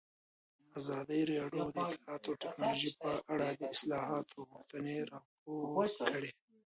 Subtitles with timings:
[0.79, 6.31] ازادي راډیو د اطلاعاتی تکنالوژي په اړه د اصلاحاتو غوښتنې راپور کړې.